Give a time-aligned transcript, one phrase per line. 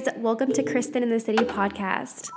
[0.00, 2.30] guys, welcome to Kristen in the City podcast,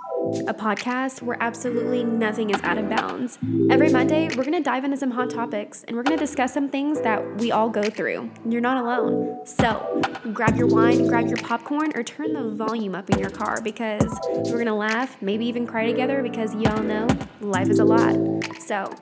[0.47, 3.37] a podcast where absolutely nothing is out of bounds.
[3.69, 6.53] Every Monday, we're going to dive into some hot topics and we're going to discuss
[6.53, 8.29] some things that we all go through.
[8.47, 9.45] You're not alone.
[9.45, 10.01] So
[10.33, 14.19] grab your wine, grab your popcorn, or turn the volume up in your car because
[14.27, 17.07] we're going to laugh, maybe even cry together because you all know
[17.39, 18.15] life is a lot.
[18.59, 18.93] So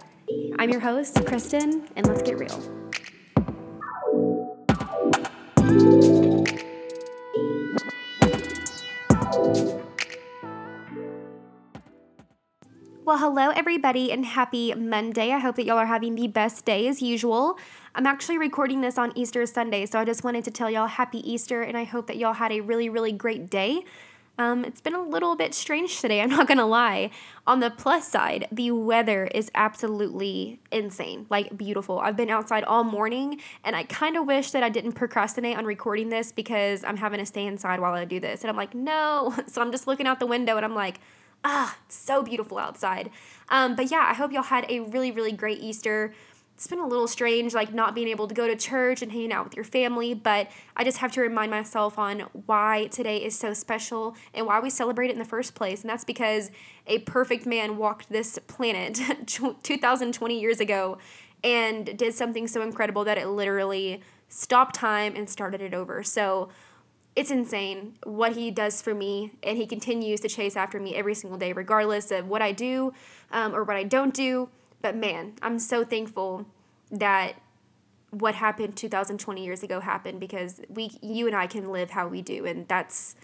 [0.59, 2.80] I'm your host, Kristen, and let's get real.
[13.11, 15.33] Well, hello, everybody, and happy Monday.
[15.33, 17.59] I hope that y'all are having the best day as usual.
[17.93, 21.19] I'm actually recording this on Easter Sunday, so I just wanted to tell y'all happy
[21.29, 23.83] Easter, and I hope that y'all had a really, really great day.
[24.37, 27.11] Um, it's been a little bit strange today, I'm not gonna lie.
[27.45, 31.99] On the plus side, the weather is absolutely insane, like beautiful.
[31.99, 35.65] I've been outside all morning, and I kind of wish that I didn't procrastinate on
[35.65, 38.43] recording this because I'm having to stay inside while I do this.
[38.43, 39.35] And I'm like, no.
[39.47, 41.01] So I'm just looking out the window and I'm like,
[41.43, 43.09] ah, so beautiful outside.
[43.49, 46.13] Um, but yeah, I hope y'all had a really, really great Easter.
[46.55, 49.33] It's been a little strange, like not being able to go to church and hanging
[49.33, 53.37] out with your family, but I just have to remind myself on why today is
[53.37, 55.81] so special and why we celebrate it in the first place.
[55.81, 56.51] And that's because
[56.85, 60.99] a perfect man walked this planet 2020 years ago
[61.43, 66.03] and did something so incredible that it literally stopped time and started it over.
[66.03, 66.49] So,
[67.15, 71.13] it's insane what he does for me and he continues to chase after me every
[71.13, 72.93] single day regardless of what i do
[73.31, 74.49] um, or what i don't do.
[74.81, 76.45] But man i'm so thankful
[76.91, 77.35] that
[78.11, 82.21] what happened 2020 years ago happened because we you and i can live how we
[82.21, 83.15] do and that's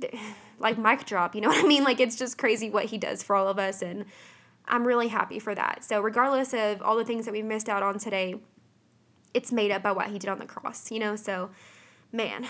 [0.58, 1.84] like mic drop you know what i mean?
[1.84, 4.04] Like it's just crazy what he does for all of us and
[4.66, 5.84] i'm really happy for that.
[5.84, 8.34] So regardless of all the things that we've missed out on today
[9.32, 11.16] it's made up by what he did on the cross you know?
[11.16, 11.50] So
[12.12, 12.46] man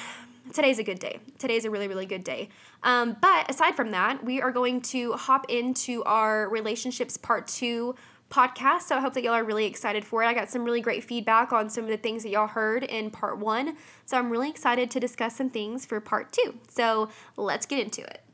[0.52, 1.18] today's a good day.
[1.38, 2.48] Today's a really, really good day.
[2.82, 7.94] Um, but aside from that, we are going to hop into our relationships part two
[8.30, 8.82] podcast.
[8.82, 10.26] So I hope that y'all are really excited for it.
[10.26, 13.10] I got some really great feedback on some of the things that y'all heard in
[13.10, 13.76] part one.
[14.04, 16.56] So I'm really excited to discuss some things for part two.
[16.68, 18.25] So let's get into it.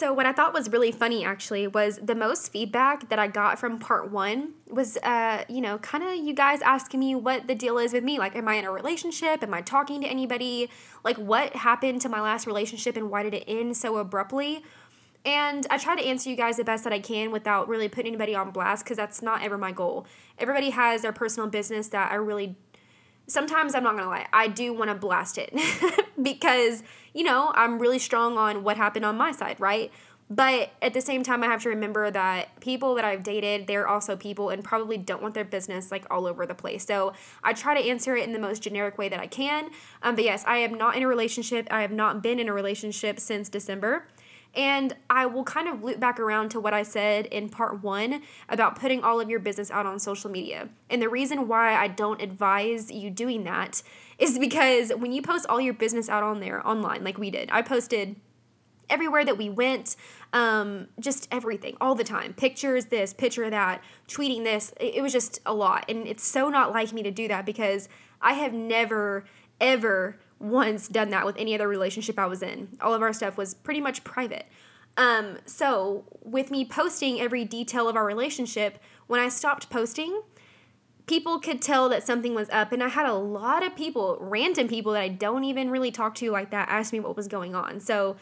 [0.00, 3.58] So what I thought was really funny actually was the most feedback that I got
[3.58, 7.54] from part one was, uh, you know, kind of you guys asking me what the
[7.54, 8.18] deal is with me.
[8.18, 9.42] Like, am I in a relationship?
[9.42, 10.70] Am I talking to anybody?
[11.04, 14.64] Like, what happened to my last relationship and why did it end so abruptly?
[15.26, 18.06] And I try to answer you guys the best that I can without really putting
[18.06, 20.06] anybody on blast because that's not ever my goal.
[20.38, 22.56] Everybody has their personal business that I really
[23.30, 25.54] sometimes I'm not gonna lie, I do wanna blast it
[26.22, 26.82] because,
[27.14, 29.92] you know, I'm really strong on what happened on my side, right?
[30.32, 33.88] But at the same time, I have to remember that people that I've dated, they're
[33.88, 36.86] also people and probably don't want their business like all over the place.
[36.86, 39.70] So I try to answer it in the most generic way that I can.
[40.04, 41.66] Um, but yes, I am not in a relationship.
[41.72, 44.06] I have not been in a relationship since December.
[44.54, 48.22] And I will kind of loop back around to what I said in part one
[48.48, 50.68] about putting all of your business out on social media.
[50.88, 53.82] And the reason why I don't advise you doing that
[54.18, 57.48] is because when you post all your business out on there online, like we did,
[57.52, 58.16] I posted
[58.90, 59.94] everywhere that we went,
[60.32, 62.34] um, just everything, all the time.
[62.34, 64.74] Pictures, this, picture that, tweeting this.
[64.80, 65.84] It, it was just a lot.
[65.88, 67.88] And it's so not like me to do that because
[68.20, 69.24] I have never,
[69.60, 72.68] ever once done that with any other relationship I was in.
[72.80, 74.46] All of our stuff was pretty much private.
[74.96, 80.22] Um, so, with me posting every detail of our relationship, when I stopped posting,
[81.06, 82.72] people could tell that something was up.
[82.72, 86.14] And I had a lot of people, random people that I don't even really talk
[86.16, 87.78] to like that, ask me what was going on.
[87.78, 88.16] So,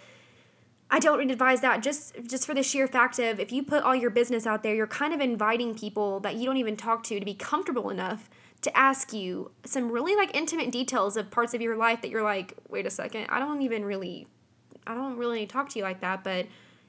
[0.90, 3.94] I don't advise that just just for the sheer fact of if you put all
[3.94, 7.18] your business out there, you're kind of inviting people that you don't even talk to
[7.18, 8.30] to be comfortable enough
[8.62, 12.22] to ask you some really like intimate details of parts of your life that you're
[12.22, 14.26] like, wait a second, I don't even really,
[14.86, 16.46] I don't really talk to you like that, but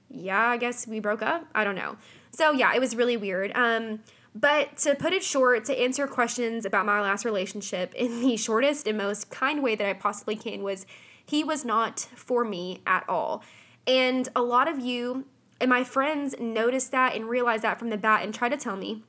[0.10, 1.46] yeah, I guess we broke up.
[1.54, 1.98] I don't know.
[2.32, 3.52] So yeah, it was really weird.
[3.56, 4.00] Um,
[4.36, 8.88] but to put it short, to answer questions about my last relationship in the shortest
[8.88, 10.86] and most kind way that I possibly can was
[11.26, 13.44] he was not for me at all.
[13.86, 15.26] And a lot of you
[15.62, 18.76] and my friends noticed that and realized that from the bat and tried to tell
[18.76, 19.04] me.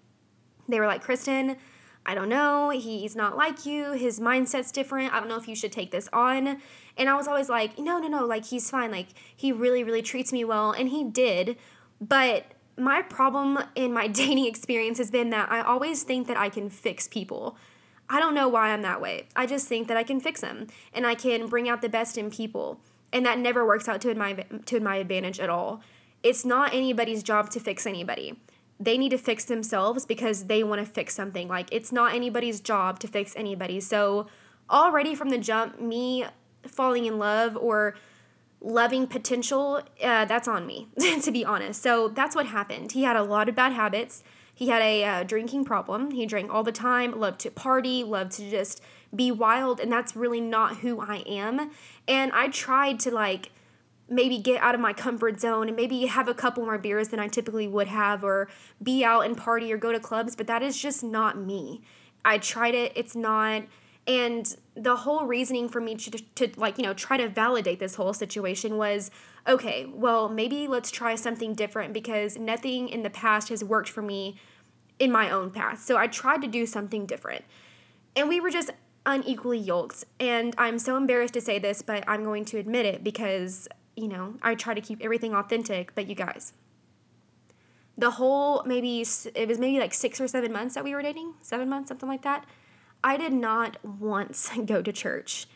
[0.68, 1.56] They were like, Kristen,
[2.06, 5.12] I don't know, he's not like you, his mindset's different.
[5.12, 6.60] I don't know if you should take this on.
[6.96, 8.90] And I was always like, no, no, no, like he's fine.
[8.90, 10.72] Like he really, really treats me well.
[10.72, 11.56] And he did.
[12.00, 16.48] But my problem in my dating experience has been that I always think that I
[16.48, 17.56] can fix people.
[18.08, 19.28] I don't know why I'm that way.
[19.36, 22.18] I just think that I can fix them and I can bring out the best
[22.18, 22.80] in people.
[23.12, 25.80] And that never works out to my to my advantage at all.
[26.22, 28.38] It's not anybody's job to fix anybody
[28.80, 31.46] they need to fix themselves because they want to fix something.
[31.46, 33.78] Like it's not anybody's job to fix anybody.
[33.78, 34.26] So
[34.70, 36.24] already from the jump, me
[36.66, 37.94] falling in love or
[38.62, 40.88] loving potential, uh, that's on me,
[41.22, 41.82] to be honest.
[41.82, 42.92] So that's what happened.
[42.92, 44.22] He had a lot of bad habits.
[44.54, 46.10] He had a uh, drinking problem.
[46.10, 48.82] He drank all the time, loved to party, loved to just
[49.14, 51.70] be wild, and that's really not who I am.
[52.06, 53.50] And I tried to like
[54.10, 57.20] maybe get out of my comfort zone and maybe have a couple more beers than
[57.20, 58.48] I typically would have or
[58.82, 61.80] be out and party or go to clubs, but that is just not me.
[62.24, 63.62] I tried it, it's not.
[64.06, 67.94] And the whole reasoning for me to, to like you know try to validate this
[67.94, 69.10] whole situation was
[69.46, 74.02] okay well maybe let's try something different because nothing in the past has worked for
[74.02, 74.36] me
[74.98, 77.44] in my own past so i tried to do something different.
[78.16, 78.70] And we were just
[79.06, 80.04] unequally yoked.
[80.18, 83.68] And i'm so embarrassed to say this but i'm going to admit it because
[84.00, 86.52] you know i try to keep everything authentic but you guys
[87.98, 91.34] the whole maybe it was maybe like six or seven months that we were dating
[91.42, 92.46] seven months something like that
[93.02, 95.46] I did not once go to church.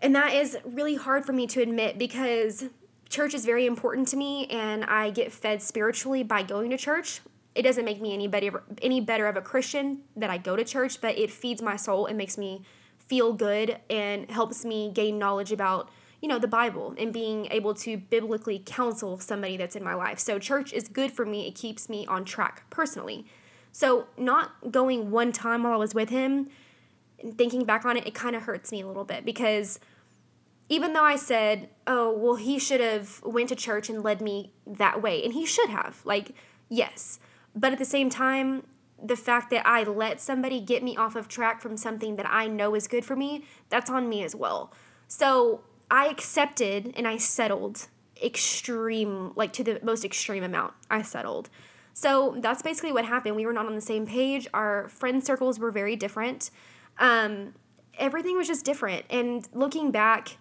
[0.00, 2.64] And that is really hard for me to admit because
[3.08, 7.20] church is very important to me and I get fed spiritually by going to church.
[7.54, 10.64] It doesn't make me any better any better of a Christian that I go to
[10.64, 12.64] church, but it feeds my soul and makes me
[12.98, 15.90] feel good and helps me gain knowledge about,
[16.22, 20.20] you know, the Bible and being able to biblically counsel somebody that's in my life.
[20.20, 21.48] So church is good for me.
[21.48, 23.26] It keeps me on track personally.
[23.72, 26.50] So, not going one time while I was with him,
[27.22, 29.80] and thinking back on it, it kind of hurts me a little bit because
[30.68, 34.52] even though I said, "Oh, well he should have went to church and led me
[34.66, 36.02] that way." And he should have.
[36.04, 36.32] Like,
[36.68, 37.18] yes.
[37.56, 38.66] But at the same time,
[39.02, 42.46] the fact that I let somebody get me off of track from something that I
[42.46, 44.72] know is good for me, that's on me as well.
[45.08, 47.86] So, I accepted and I settled
[48.20, 50.72] extreme like to the most extreme amount.
[50.90, 51.50] I settled.
[51.92, 53.36] So that's basically what happened.
[53.36, 54.48] We were not on the same page.
[54.54, 56.50] Our friend circles were very different.
[56.98, 57.52] Um,
[57.98, 59.04] everything was just different.
[59.10, 60.38] And looking back,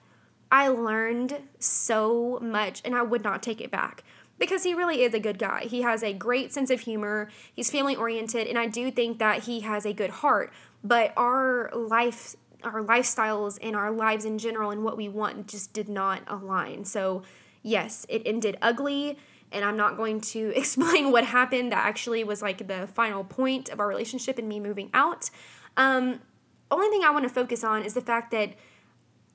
[0.50, 4.06] I learned so much and I would not take it back
[4.40, 5.66] because he really is a good guy.
[5.66, 9.44] He has a great sense of humor, he's family oriented, and I do think that
[9.44, 10.52] he has a good heart.
[10.84, 15.74] But our life, our lifestyles, and our lives in general, and what we want just
[15.74, 16.86] did not align.
[16.86, 17.24] So,
[17.64, 19.18] yes, it ended ugly
[19.52, 21.72] and I'm not going to explain what happened.
[21.72, 25.30] That actually was like the final point of our relationship and me moving out.
[25.78, 26.22] Um,
[26.70, 28.54] only thing I want to focus on is the fact that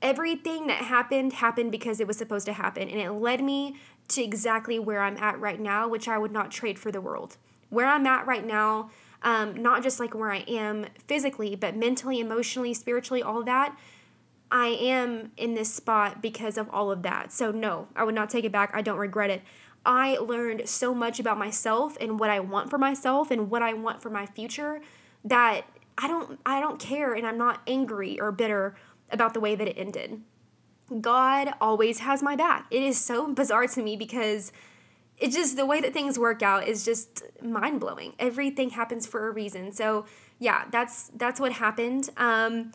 [0.01, 3.77] everything that happened happened because it was supposed to happen, and it led me
[4.09, 7.37] to exactly where I'm at right now, which I would not trade for the world.
[7.69, 8.91] Where I'm at right now,
[9.27, 13.77] um, not just like where I am physically, but mentally, emotionally, spiritually, all that.
[14.53, 17.33] I am in this spot because of all of that.
[17.33, 18.71] So, no, I would not take it back.
[18.73, 19.43] I don't regret it.
[19.85, 23.73] I learned so much about myself and what I want for myself and what I
[23.73, 24.81] want for my future
[25.25, 25.63] that
[25.99, 28.77] I don't I don't care and I'm not angry or bitter
[29.11, 30.23] about the way that it ended.
[31.01, 32.67] God always has my back.
[32.71, 34.53] It is so bizarre to me because
[35.19, 38.15] it just the way that things work out is just mind-blowing.
[38.19, 39.73] Everything happens for a reason.
[39.73, 40.07] So,
[40.39, 42.11] yeah, that's that's what happened.
[42.17, 42.73] Um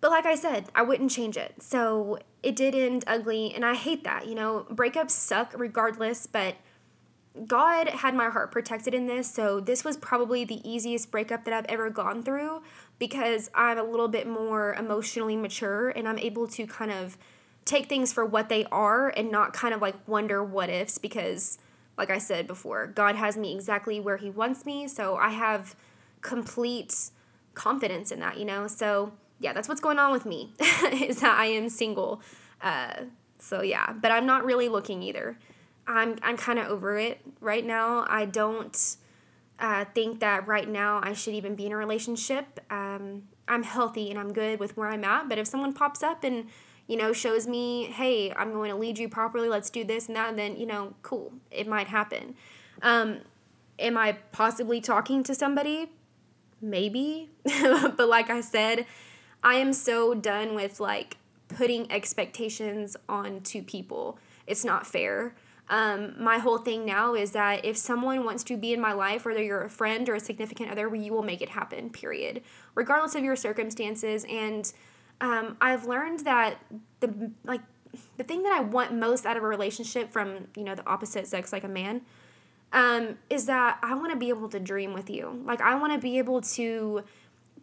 [0.00, 1.62] but like I said, I wouldn't change it.
[1.62, 4.26] So it did end ugly, and I hate that.
[4.26, 6.56] You know, breakups suck regardless, but
[7.46, 9.30] God had my heart protected in this.
[9.30, 12.62] So this was probably the easiest breakup that I've ever gone through
[12.98, 17.16] because I'm a little bit more emotionally mature and I'm able to kind of
[17.64, 21.58] take things for what they are and not kind of like wonder what ifs because
[21.98, 25.76] like I said before, God has me exactly where he wants me, so I have
[26.22, 27.10] complete
[27.54, 28.66] confidence in that, you know?
[28.66, 30.54] So yeah, that's what's going on with me
[30.92, 32.22] is that I am single.
[32.62, 33.04] Uh,
[33.38, 35.38] so yeah, but I'm not really looking either.
[35.86, 38.06] I'm I'm kind of over it right now.
[38.08, 38.96] I don't
[39.58, 42.60] uh, think that right now I should even be in a relationship.
[42.70, 45.28] Um, I'm healthy and I'm good with where I'm at.
[45.28, 46.46] But if someone pops up and
[46.86, 49.48] you know shows me, hey, I'm going to lead you properly.
[49.48, 50.36] Let's do this and that.
[50.36, 51.32] Then you know, cool.
[51.50, 52.34] It might happen.
[52.82, 53.18] Um,
[53.78, 55.90] am I possibly talking to somebody?
[56.62, 57.30] Maybe,
[57.62, 58.86] but like I said,
[59.42, 61.16] I am so done with like
[61.48, 64.18] putting expectations on two people.
[64.46, 65.34] It's not fair.
[65.70, 69.24] Um, my whole thing now is that if someone wants to be in my life,
[69.24, 72.42] whether you're a friend or a significant other, you will make it happen, period,
[72.74, 74.26] regardless of your circumstances.
[74.28, 74.70] And
[75.20, 76.58] um, I've learned that
[77.00, 77.60] the like
[78.16, 81.26] the thing that I want most out of a relationship from you know the opposite
[81.26, 82.02] sex, like a man,
[82.72, 85.42] um, is that I want to be able to dream with you.
[85.44, 87.04] Like I want to be able to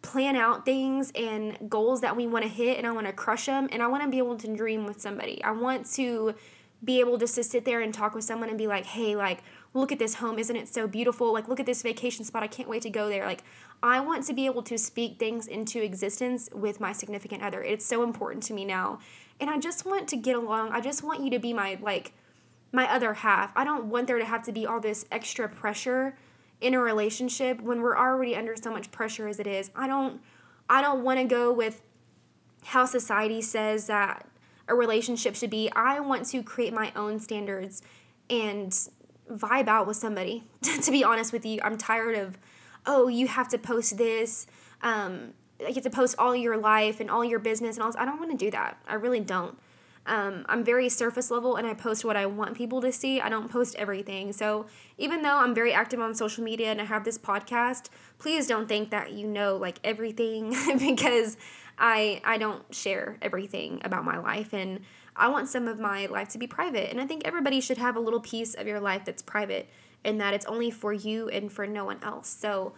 [0.02, 3.46] plan out things and goals that we want to hit and I want to crush
[3.46, 5.42] them and I want to be able to dream with somebody.
[5.42, 6.36] I want to
[6.84, 9.42] be able just to sit there and talk with someone and be like, "Hey, like
[9.74, 11.32] look at this home, isn't it so beautiful?
[11.32, 13.26] Like, look at this vacation spot, I can't wait to go there.
[13.26, 13.42] Like,
[13.82, 17.62] I want to be able to speak things into existence with my significant other.
[17.62, 18.98] It's so important to me now.
[19.40, 20.72] And I just want to get along.
[20.72, 22.12] I just want you to be my, like,
[22.72, 23.52] my other half.
[23.56, 26.16] I don't want there to have to be all this extra pressure
[26.60, 29.70] in a relationship when we're already under so much pressure as it is.
[29.76, 30.20] I don't
[30.68, 31.80] I don't want to go with
[32.64, 34.26] how society says that
[34.66, 35.70] a relationship should be.
[35.74, 37.80] I want to create my own standards
[38.28, 38.76] and
[39.30, 40.44] vibe out with somebody.
[40.82, 42.38] to be honest with you, I'm tired of
[42.86, 44.46] oh, you have to post this
[44.82, 47.96] um have to post all your life and all your business and all this.
[48.00, 48.78] I don't want to do that.
[48.86, 49.58] I really don't.
[50.06, 53.20] Um, I'm very surface level and I post what I want people to see.
[53.20, 54.32] I don't post everything.
[54.32, 54.66] So
[54.96, 58.66] even though I'm very active on social media and I have this podcast, please don't
[58.66, 61.36] think that you know like everything because
[61.78, 64.80] I I don't share everything about my life and
[65.18, 66.90] I want some of my life to be private.
[66.90, 69.68] And I think everybody should have a little piece of your life that's private
[70.04, 72.28] and that it's only for you and for no one else.
[72.28, 72.74] So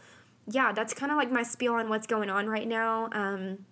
[0.47, 3.09] yeah, that's kind of like my spiel on what's going on right now.
[3.13, 3.67] Um,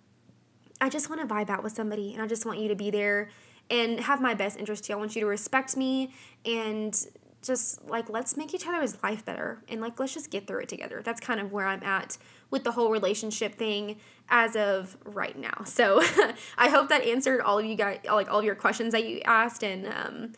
[0.79, 2.89] I just want to vibe out with somebody and I just want you to be
[2.89, 3.29] there
[3.69, 4.93] and have my best interest too.
[4.93, 6.13] I want you to respect me
[6.45, 6.95] and
[7.41, 10.69] just like let's make each other's life better and like let's just get through it
[10.69, 11.01] together.
[11.03, 12.17] That's kind of where I'm at
[12.51, 13.97] with the whole relationship thing
[14.29, 15.63] as of right now.
[15.65, 16.01] So
[16.57, 19.21] I hope that answered all of you guys like all of your questions that you
[19.25, 20.33] asked and um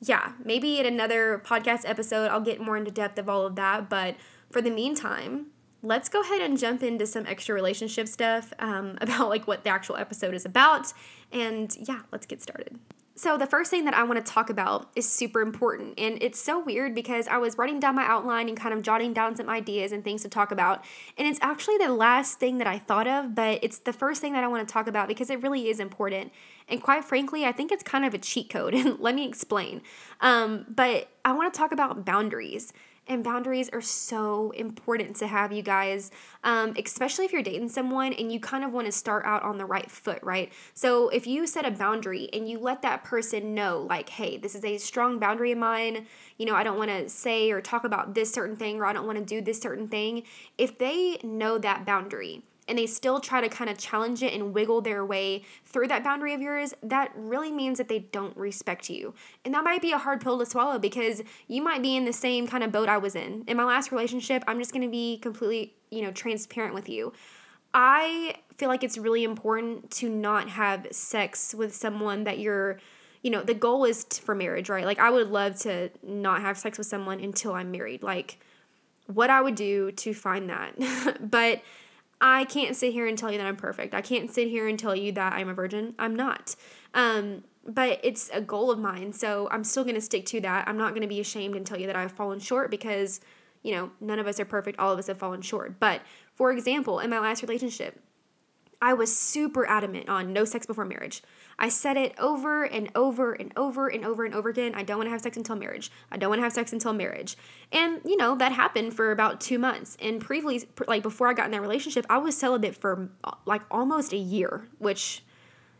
[0.00, 3.88] yeah, maybe in another podcast episode I'll get more into depth of all of that,
[3.88, 4.16] but
[4.50, 5.46] for the meantime,
[5.82, 9.70] let's go ahead and jump into some extra relationship stuff um, about like what the
[9.70, 10.92] actual episode is about
[11.32, 12.78] and yeah let's get started
[13.16, 16.38] so the first thing that i want to talk about is super important and it's
[16.38, 19.48] so weird because i was writing down my outline and kind of jotting down some
[19.48, 20.84] ideas and things to talk about
[21.16, 24.32] and it's actually the last thing that i thought of but it's the first thing
[24.32, 26.30] that i want to talk about because it really is important
[26.68, 29.82] and quite frankly i think it's kind of a cheat code and let me explain.
[30.20, 32.72] Um, but i want to talk about boundaries
[33.08, 36.10] and boundaries are so important to have, you guys,
[36.44, 39.58] um, especially if you're dating someone and you kind of want to start out on
[39.58, 40.52] the right foot, right?
[40.74, 44.54] So if you set a boundary and you let that person know, like, hey, this
[44.54, 46.06] is a strong boundary of mine,
[46.38, 48.92] you know, I don't want to say or talk about this certain thing or I
[48.92, 50.24] don't want to do this certain thing,
[50.58, 54.52] if they know that boundary, and they still try to kind of challenge it and
[54.52, 58.90] wiggle their way through that boundary of yours, that really means that they don't respect
[58.90, 59.14] you.
[59.44, 62.12] And that might be a hard pill to swallow because you might be in the
[62.12, 63.44] same kind of boat I was in.
[63.46, 67.12] In my last relationship, I'm just to be completely, you know, transparent with you.
[67.72, 72.78] I feel like it's really important to not have sex with someone that you're
[73.22, 74.84] you know, the goal is for marriage, right?
[74.84, 78.04] Like I would love to not have sex with someone until I'm married.
[78.04, 78.38] Like
[79.06, 81.18] what I would do to find that.
[81.30, 81.60] but
[82.20, 83.94] I can't sit here and tell you that I'm perfect.
[83.94, 85.94] I can't sit here and tell you that I'm a virgin.
[85.98, 86.56] I'm not.
[86.94, 89.12] Um, but it's a goal of mine.
[89.12, 90.66] So I'm still going to stick to that.
[90.68, 93.20] I'm not going to be ashamed and tell you that I've fallen short because,
[93.62, 94.78] you know, none of us are perfect.
[94.78, 95.78] All of us have fallen short.
[95.78, 96.00] But
[96.34, 98.00] for example, in my last relationship,
[98.80, 101.22] I was super adamant on no sex before marriage.
[101.58, 104.74] I said it over and over and over and over and over again.
[104.74, 105.90] I don't want to have sex until marriage.
[106.12, 107.36] I don't want to have sex until marriage.
[107.72, 109.96] And, you know, that happened for about two months.
[110.00, 113.08] And previously, like before I got in that relationship, I was celibate for
[113.46, 115.24] like almost a year, which,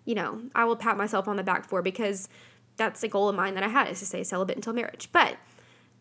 [0.07, 2.31] you know, I will pat myself on the back for because
[2.79, 5.11] that's a goal of mine that I had is to stay celibate until marriage.
[5.13, 5.37] But,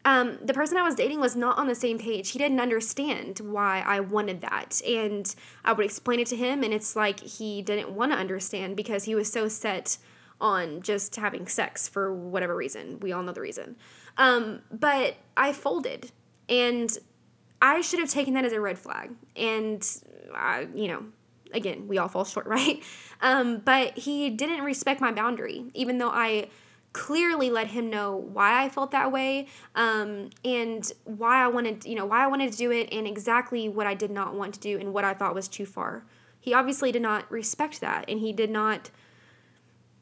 [0.05, 2.29] um, the person I was dating was not on the same page.
[2.29, 4.79] He didn't understand why I wanted that.
[4.87, 5.33] And
[5.65, 9.05] I would explain it to him, and it's like he didn't want to understand because
[9.05, 9.97] he was so set
[10.39, 12.99] on just having sex for whatever reason.
[12.99, 13.77] We all know the reason.
[14.17, 16.11] Um, but I folded,
[16.47, 16.95] and
[17.59, 19.09] I should have taken that as a red flag.
[19.35, 19.83] And,
[20.35, 21.03] I, you know,
[21.51, 22.83] again, we all fall short, right?
[23.21, 26.49] Um, but he didn't respect my boundary, even though I
[26.95, 31.93] clearly let him know why I felt that way um, and why I wanted, you
[31.93, 34.61] know, why I wanted to do it and exactly what I did not want to
[34.61, 36.05] do and what I thought was too far.
[36.39, 38.91] He obviously did not respect that and he did not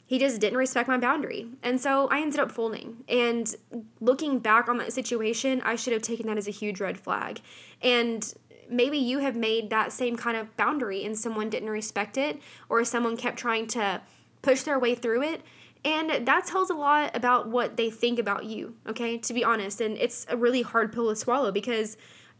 [0.06, 1.48] he just didn't respect my boundary.
[1.64, 3.04] And so I ended up folding.
[3.08, 3.56] And
[4.00, 7.42] looking back on that situation, I should have taken that as a huge red flag.
[7.82, 8.32] And
[8.70, 12.84] maybe you have made that same kind of boundary and someone didn't respect it or
[12.84, 14.02] someone kept trying to
[14.44, 15.42] push their way through it
[15.86, 19.82] and that tells a lot about what they think about you, okay, to be honest.
[19.82, 21.98] And it's a really hard pill to swallow because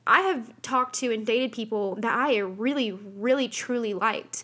[0.08, 4.44] I have talked to and dated people that I really, really, truly liked,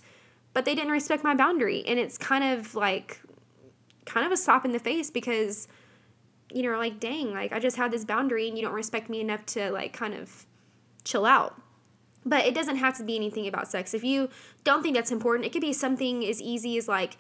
[0.53, 1.83] but they didn't respect my boundary.
[1.85, 3.21] And it's kind of like,
[4.05, 5.67] kind of a slap in the face because,
[6.51, 9.21] you know, like, dang, like, I just had this boundary and you don't respect me
[9.21, 10.45] enough to, like, kind of
[11.05, 11.61] chill out.
[12.25, 13.93] But it doesn't have to be anything about sex.
[13.93, 14.29] If you
[14.63, 17.17] don't think that's important, it could be something as easy as, like,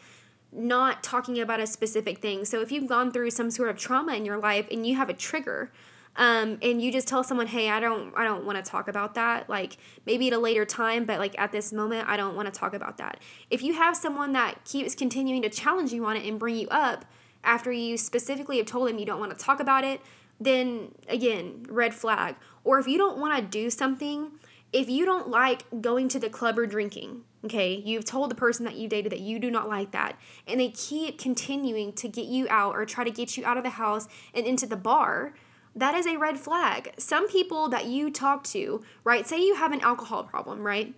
[0.51, 2.45] not talking about a specific thing.
[2.45, 5.09] So if you've gone through some sort of trauma in your life and you have
[5.09, 5.71] a trigger,
[6.15, 9.13] um, and you just tell someone, "Hey, I don't, I don't want to talk about
[9.15, 9.49] that.
[9.49, 12.59] Like maybe at a later time, but like at this moment, I don't want to
[12.59, 16.25] talk about that." If you have someone that keeps continuing to challenge you on it
[16.25, 17.05] and bring you up
[17.43, 20.01] after you specifically have told them you don't want to talk about it,
[20.39, 22.35] then again, red flag.
[22.63, 24.31] Or if you don't want to do something,
[24.71, 28.65] if you don't like going to the club or drinking, okay, you've told the person
[28.65, 32.25] that you dated that you do not like that, and they keep continuing to get
[32.25, 35.33] you out or try to get you out of the house and into the bar
[35.75, 36.93] that is a red flag.
[36.97, 39.27] Some people that you talk to, right?
[39.27, 40.93] Say you have an alcohol problem, right?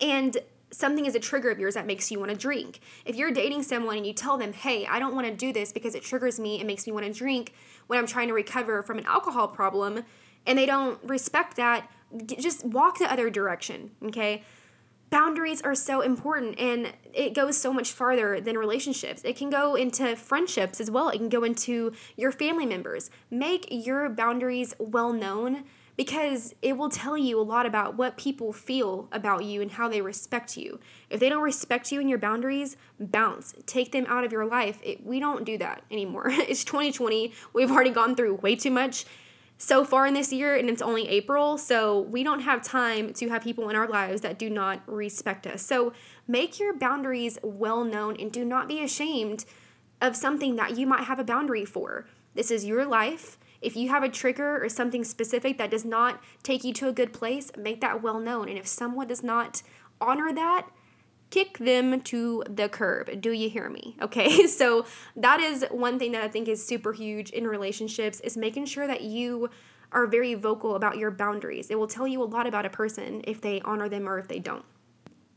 [0.00, 0.38] And
[0.70, 2.80] something is a trigger of yours that makes you want to drink.
[3.04, 5.72] If you're dating someone and you tell them, hey, I don't want to do this
[5.72, 7.52] because it triggers me, it makes me want to drink
[7.88, 10.04] when I'm trying to recover from an alcohol problem,
[10.46, 11.90] and they don't respect that,
[12.26, 14.42] just walk the other direction, okay?
[15.10, 19.22] boundaries are so important and it goes so much farther than relationships.
[19.24, 21.08] It can go into friendships as well.
[21.08, 23.10] It can go into your family members.
[23.30, 25.64] Make your boundaries well known
[25.96, 29.88] because it will tell you a lot about what people feel about you and how
[29.88, 30.80] they respect you.
[31.10, 33.54] If they don't respect you and your boundaries, bounce.
[33.66, 34.78] Take them out of your life.
[34.82, 36.26] It, we don't do that anymore.
[36.30, 37.32] it's 2020.
[37.52, 39.04] We've already gone through way too much
[39.62, 43.28] so far in this year and it's only April, so we don't have time to
[43.28, 45.60] have people in our lives that do not respect us.
[45.60, 45.92] So
[46.26, 49.44] make your boundaries well known and do not be ashamed
[50.00, 52.06] of something that you might have a boundary for.
[52.34, 53.38] This is your life.
[53.60, 56.92] If you have a trigger or something specific that does not take you to a
[56.92, 58.48] good place, make that well known.
[58.48, 59.62] And if someone does not
[60.00, 60.68] honor that,
[61.30, 63.20] kick them to the curb.
[63.20, 63.96] Do you hear me?
[64.10, 68.36] Okay, so that is one thing that I think is super huge in relationships is
[68.36, 69.50] making sure that you
[69.92, 71.70] are very vocal about your boundaries.
[71.70, 74.26] It will tell you a lot about a person if they honor them or if
[74.26, 74.64] they don't.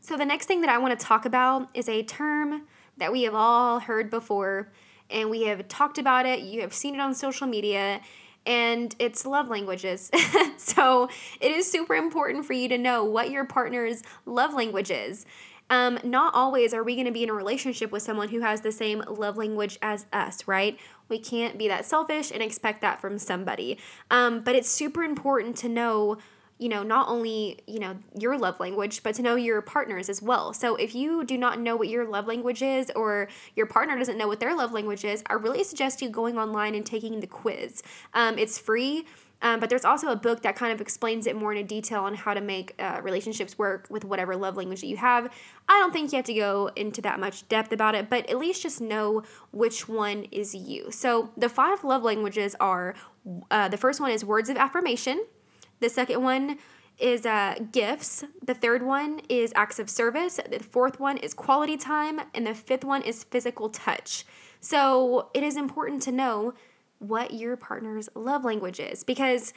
[0.02, 2.64] So, the next thing that I want to talk about is a term
[2.98, 4.72] that we have all heard before,
[5.10, 6.40] and we have talked about it.
[6.40, 8.02] You have seen it on social media,
[8.46, 10.12] and it's love languages.
[10.58, 15.26] so, it is super important for you to know what your partner's love language is.
[15.70, 18.62] Um, not always are we going to be in a relationship with someone who has
[18.62, 20.78] the same love language as us, right?
[21.10, 23.78] We can't be that selfish and expect that from somebody.
[24.12, 26.18] Um, but it's super important to know
[26.60, 30.22] you know not only you know your love language but to know your partners as
[30.22, 33.98] well so if you do not know what your love language is or your partner
[33.98, 37.20] doesn't know what their love language is i really suggest you going online and taking
[37.20, 37.82] the quiz
[38.14, 39.06] um, it's free
[39.44, 42.16] um, but there's also a book that kind of explains it more in detail on
[42.16, 45.32] how to make uh, relationships work with whatever love language that you have.
[45.70, 48.38] I don't think you have to go into that much depth about it, but at
[48.38, 50.90] least just know which one is you.
[50.92, 52.96] So the five love languages are
[53.52, 55.26] uh, the first one is words of affirmation,
[55.80, 56.58] the second one
[56.98, 58.24] is uh, gifts.
[58.46, 60.40] The third one is acts of service.
[60.50, 62.22] The fourth one is quality time.
[62.34, 64.26] And the fifth one is physical touch.
[64.60, 66.54] So it is important to know
[67.04, 69.54] what your partner's love language is because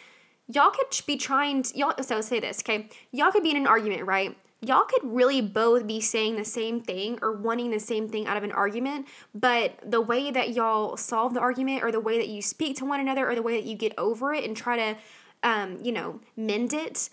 [0.49, 2.89] y'all could be trying to, y'all so say this okay?
[3.13, 4.37] Y'all could be in an argument right?
[4.63, 8.37] Y'all could really both be saying the same thing or wanting the same thing out
[8.37, 12.29] of an argument but the way that y'all solve the argument or the way that
[12.29, 14.77] you speak to one another or the way that you get over it and try
[14.77, 14.97] to
[15.43, 17.11] um, you know mend it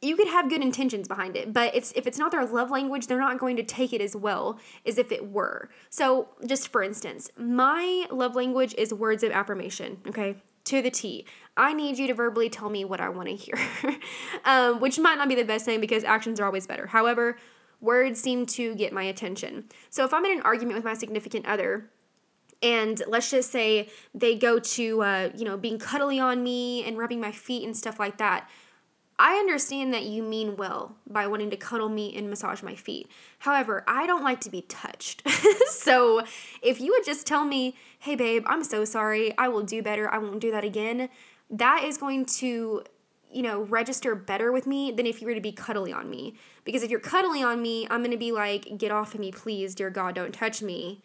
[0.00, 3.06] you could have good intentions behind it, but it's if it's not their love language,
[3.06, 5.68] they're not going to take it as well as if it were.
[5.90, 10.36] So, just for instance, my love language is words of affirmation, okay?
[10.66, 11.26] To the T.
[11.56, 13.58] I need you to verbally tell me what I want to hear,
[14.44, 16.86] um, which might not be the best thing because actions are always better.
[16.86, 17.36] However,
[17.80, 19.64] words seem to get my attention.
[19.90, 21.90] So, if I'm in an argument with my significant other,
[22.62, 26.96] and let's just say they go to, uh, you know, being cuddly on me and
[26.98, 28.48] rubbing my feet and stuff like that
[29.18, 33.10] I understand that you mean well by wanting to cuddle me and massage my feet.
[33.40, 35.28] However, I don't like to be touched.
[35.68, 36.22] so
[36.62, 40.08] if you would just tell me, hey, babe, I'm so sorry, I will do better,
[40.12, 41.08] I won't do that again,
[41.50, 42.84] that is going to,
[43.32, 46.34] you know, register better with me than if you were to be cuddly on me.
[46.64, 49.32] Because if you're cuddly on me, I'm going to be like, get off of me,
[49.32, 51.02] please, dear God, don't touch me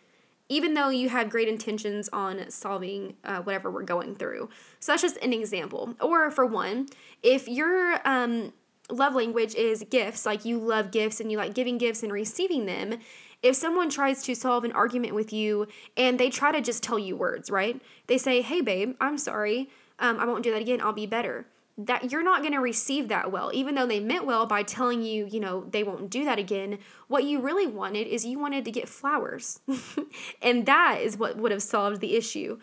[0.50, 4.50] even though you have great intentions on solving uh, whatever we're going through.
[4.80, 5.96] So that's just an example.
[6.02, 6.88] Or for one,
[7.22, 8.54] if your um,
[8.90, 12.66] love language is gifts, like you love gifts and you like giving gifts and receiving
[12.66, 13.00] them,
[13.42, 17.00] if someone tries to solve an argument with you and they try to just tell
[17.00, 17.82] you words, right?
[18.08, 19.70] They say, hey, babe, I'm sorry.
[20.00, 20.82] Um, I won't do that again.
[20.82, 21.46] I'll be better
[21.78, 25.02] that you're not going to receive that well even though they meant well by telling
[25.02, 26.78] you you know they won't do that again.
[27.08, 29.60] What you really wanted is you wanted to get flowers.
[30.42, 32.60] And that is what would have solved the issue.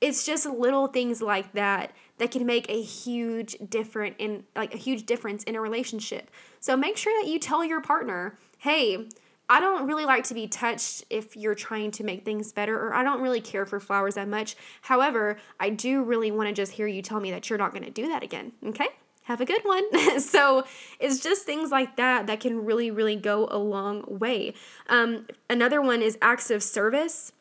[0.00, 4.78] It's just little things like that that can make a huge different in like a
[4.78, 6.30] huge difference in a relationship.
[6.60, 9.08] So make sure that you tell your partner hey
[9.48, 12.94] I don't really like to be touched if you're trying to make things better, or
[12.94, 14.56] I don't really care for flowers that much.
[14.82, 17.84] However, I do really want to just hear you tell me that you're not going
[17.84, 18.52] to do that again.
[18.64, 18.88] Okay?
[19.24, 20.20] Have a good one.
[20.20, 20.64] so
[20.98, 24.54] it's just things like that that can really, really go a long way.
[24.88, 27.32] Um, another one is acts of service.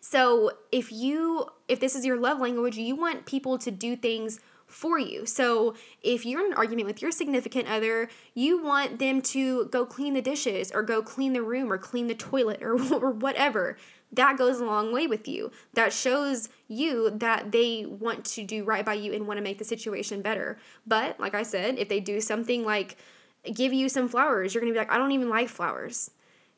[0.00, 4.40] So if you, if this is your love language, you want people to do things
[4.66, 5.24] for you.
[5.26, 9.86] So if you're in an argument with your significant other, you want them to go
[9.86, 13.76] clean the dishes or go clean the room or clean the toilet or, or whatever.
[14.12, 15.50] That goes a long way with you.
[15.74, 19.58] That shows you that they want to do right by you and want to make
[19.58, 20.58] the situation better.
[20.86, 22.96] But like I said, if they do something like
[23.44, 26.10] give you some flowers, you're going to be like, I don't even like flowers.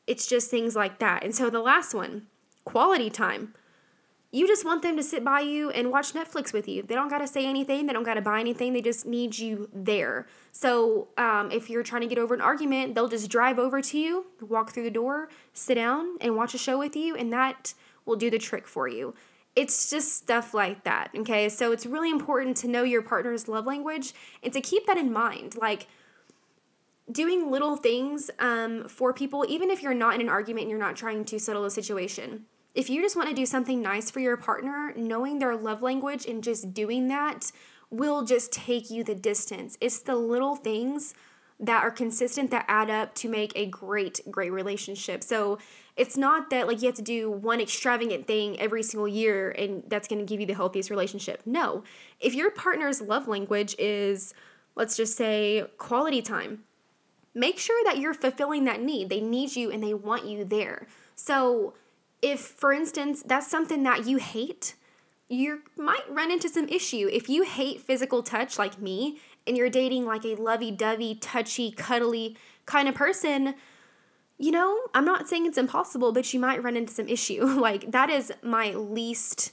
[0.07, 1.23] It's just things like that.
[1.23, 2.27] And so the last one,
[2.65, 3.53] quality time
[4.31, 6.83] you just want them to sit by you and watch Netflix with you.
[6.83, 9.37] They don't got to say anything, they don't got to buy anything, they just need
[9.37, 10.27] you there.
[10.51, 13.97] So, um, if you're trying to get over an argument, they'll just drive over to
[13.97, 17.73] you, walk through the door, sit down, and watch a show with you, and that
[18.05, 19.15] will do the trick for you.
[19.55, 21.49] It's just stuff like that, okay?
[21.49, 24.13] So, it's really important to know your partner's love language
[24.43, 25.55] and to keep that in mind.
[25.55, 25.87] Like,
[27.11, 30.79] doing little things um, for people, even if you're not in an argument and you're
[30.79, 34.19] not trying to settle the situation if you just want to do something nice for
[34.19, 37.51] your partner, knowing their love language and just doing that
[37.89, 39.77] will just take you the distance.
[39.81, 41.13] It's the little things
[41.59, 45.23] that are consistent that add up to make a great, great relationship.
[45.23, 45.57] So
[45.97, 49.83] it's not that like you have to do one extravagant thing every single year and
[49.87, 51.41] that's going to give you the healthiest relationship.
[51.45, 51.83] No.
[52.21, 54.33] If your partner's love language is,
[54.75, 56.63] let's just say, quality time,
[57.33, 59.09] make sure that you're fulfilling that need.
[59.09, 60.87] They need you and they want you there.
[61.15, 61.73] So,
[62.21, 64.75] if, for instance, that's something that you hate,
[65.29, 67.07] you might run into some issue.
[67.11, 71.71] If you hate physical touch like me and you're dating like a lovey dovey, touchy,
[71.71, 73.55] cuddly kind of person,
[74.37, 77.45] you know, I'm not saying it's impossible, but you might run into some issue.
[77.59, 79.51] like, that is my least,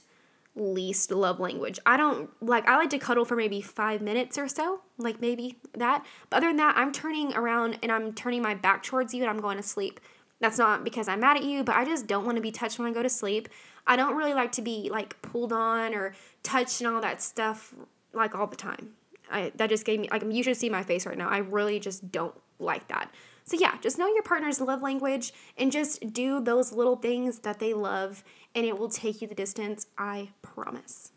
[0.55, 1.77] least love language.
[1.85, 5.57] I don't like, I like to cuddle for maybe five minutes or so, like maybe
[5.73, 6.05] that.
[6.29, 9.29] But other than that, I'm turning around and I'm turning my back towards you and
[9.29, 9.99] I'm going to sleep.
[10.39, 12.77] That's not because I'm mad at you, but I just don't want to be touched
[12.77, 13.49] when I go to sleep.
[13.87, 17.73] I don't really like to be like pulled on or touched and all that stuff
[18.13, 18.91] like all the time.
[19.31, 21.29] I that just gave me like you should see my face right now.
[21.29, 23.11] I really just don't like that.
[23.43, 27.59] So yeah, just know your partner's love language and just do those little things that
[27.59, 28.23] they love
[28.53, 31.11] and it will take you the distance, I promise.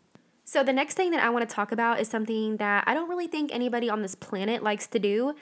[0.45, 3.09] So the next thing that I want to talk about is something that I don't
[3.09, 5.35] really think anybody on this planet likes to do,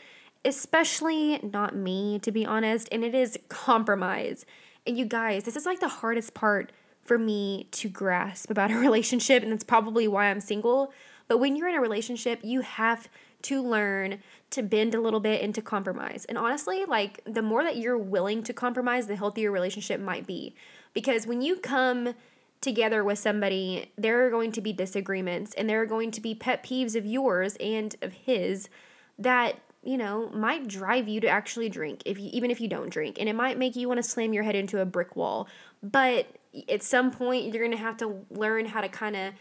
[0.46, 4.46] especially not me, to be honest, and it is compromise.
[4.88, 6.72] And you guys, this is like the hardest part
[7.02, 10.94] for me to grasp about a relationship, and that's probably why I'm single.
[11.28, 13.08] But when you're in a relationship, you have
[13.44, 14.20] to learn
[14.52, 16.26] to bend a little bit and to compromise.
[16.28, 20.56] And honestly, like the more that you're willing to compromise, the healthier relationship might be.
[20.94, 22.16] Because when you come
[22.62, 26.36] together with somebody, there are going to be disagreements and there are going to be
[26.36, 28.70] pet peeves of yours and of his
[29.18, 32.90] that you know, might drive you to actually drink if you even if you don't
[32.90, 33.18] drink.
[33.20, 35.48] And it might make you want to slam your head into a brick wall.
[35.82, 36.28] But
[36.68, 39.34] at some point you're going to have to learn how to kind of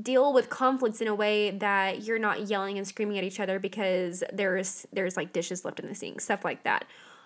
[0.00, 3.58] deal with conflicts in a way that you're not yelling and screaming at each other
[3.58, 6.84] because there's there's like dishes left in the sink, stuff like that.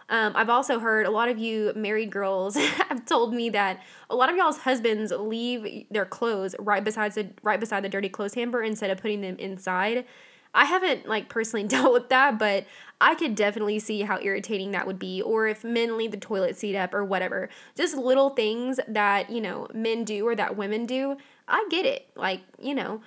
[0.09, 2.57] Um, I've also heard a lot of you married girls
[2.89, 7.29] have told me that a lot of y'all's husbands leave their clothes right beside the
[7.43, 10.05] right beside the dirty clothes hamper instead of putting them inside
[10.55, 12.67] I haven't like personally dealt with that, but
[13.01, 15.23] I could definitely see how irritating that would be.
[15.23, 17.49] Or if men leave the toilet seat up or whatever.
[17.77, 21.17] Just little things that, you know, men do or that women do.
[21.49, 22.09] I get it.
[22.15, 23.01] Like, you know,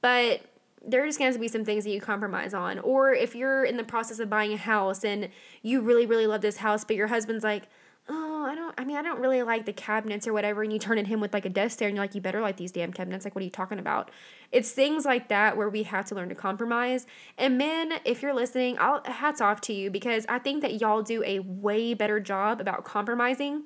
[0.00, 0.42] but
[0.86, 2.78] there's going to be some things that you compromise on.
[2.78, 5.28] Or if you're in the process of buying a house and
[5.62, 7.64] you really, really love this house, but your husband's like,
[8.08, 10.62] oh, I don't, I mean, I don't really like the cabinets or whatever.
[10.62, 12.40] And you turn at him with like a desk there and you're like, you better
[12.40, 13.24] like these damn cabinets.
[13.24, 14.10] Like, what are you talking about?
[14.50, 17.06] It's things like that where we have to learn to compromise.
[17.36, 21.02] And men, if you're listening, I'll hats off to you because I think that y'all
[21.02, 23.64] do a way better job about compromising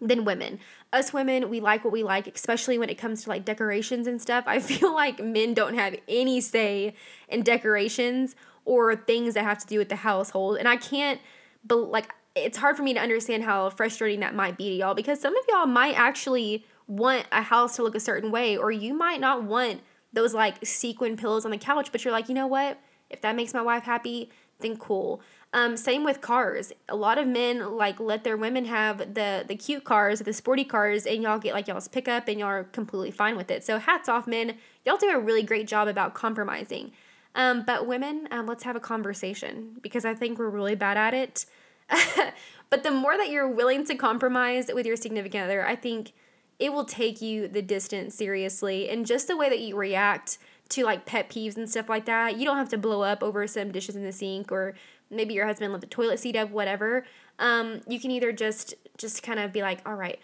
[0.00, 0.58] than women.
[0.92, 4.20] Us women, we like what we like, especially when it comes to like decorations and
[4.20, 4.44] stuff.
[4.46, 6.94] I feel like men don't have any say
[7.28, 10.58] in decorations or things that have to do with the household.
[10.58, 11.20] And I can't
[11.64, 14.94] but like it's hard for me to understand how frustrating that might be to y'all
[14.94, 18.70] because some of y'all might actually want a house to look a certain way or
[18.70, 19.80] you might not want
[20.12, 22.78] those like sequin pillows on the couch but you're like you know what?
[23.10, 25.20] If that makes my wife happy then cool.
[25.54, 26.72] Um, same with cars.
[26.88, 30.64] A lot of men like let their women have the the cute cars the sporty
[30.64, 33.62] cars and y'all get like y'all's pickup and y'all are completely fine with it.
[33.64, 34.56] So hats off men.
[34.86, 36.92] Y'all do a really great job about compromising.
[37.34, 41.14] Um, but women um, let's have a conversation because i think we're really bad at
[41.14, 41.46] it
[42.72, 46.14] But the more that you're willing to compromise with your significant other, I think
[46.58, 48.88] it will take you the distance seriously.
[48.88, 50.38] And just the way that you react
[50.70, 53.46] to like pet peeves and stuff like that, you don't have to blow up over
[53.46, 54.72] some dishes in the sink or
[55.10, 57.04] maybe your husband left the toilet seat up, whatever.
[57.38, 60.18] Um, you can either just just kind of be like, all right,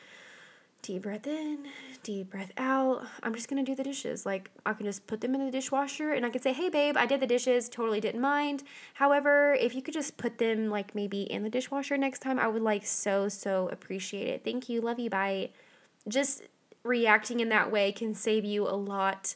[0.80, 1.66] deep breath in,
[2.08, 3.06] deep breath out.
[3.22, 4.24] I'm just gonna do the dishes.
[4.24, 6.96] Like I can just put them in the dishwasher and I can say, hey babe,
[6.96, 8.62] I did the dishes, totally didn't mind.
[8.94, 12.48] However, if you could just put them like maybe in the dishwasher next time, I
[12.48, 14.42] would like so, so appreciate it.
[14.42, 15.50] Thank you, love you, bye.
[16.08, 16.44] Just
[16.82, 19.34] reacting in that way can save you a lot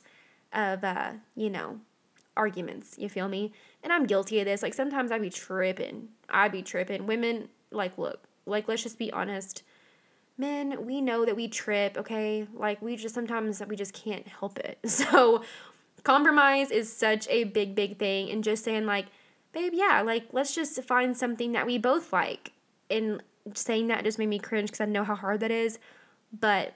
[0.54, 1.78] of uh, you know,
[2.38, 2.94] arguments.
[2.96, 3.52] You feel me?
[3.82, 4.62] And I'm guilty of this.
[4.62, 6.08] Like sometimes I'd be tripping.
[6.30, 7.06] I'd be tripping.
[7.06, 9.62] Women, like, look, like let's just be honest
[10.36, 12.46] men, we know that we trip, okay?
[12.54, 14.78] Like we just sometimes we just can't help it.
[14.88, 15.42] So
[16.04, 19.06] compromise is such a big big thing and just saying like,
[19.52, 22.52] babe, yeah, like let's just find something that we both like.
[22.90, 23.22] And
[23.54, 25.78] saying that just made me cringe cuz I know how hard that is,
[26.32, 26.74] but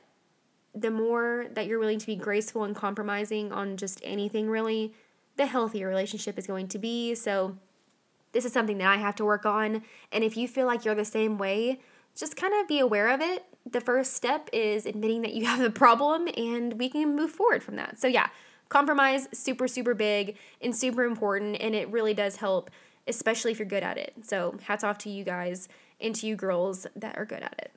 [0.75, 4.93] the more that you're willing to be graceful and compromising on just anything really,
[5.37, 7.15] the healthier relationship is going to be.
[7.15, 7.57] So
[8.33, 9.83] this is something that I have to work on.
[10.13, 11.81] And if you feel like you're the same way,
[12.17, 13.45] just kind of be aware of it.
[13.71, 17.63] The first step is admitting that you have a problem and we can move forward
[17.63, 17.99] from that.
[18.01, 18.29] So, yeah,
[18.69, 21.61] compromise, super, super big and super important.
[21.61, 22.71] And it really does help,
[23.07, 24.15] especially if you're good at it.
[24.23, 25.69] So, hats off to you guys
[26.01, 27.73] and to you girls that are good at it.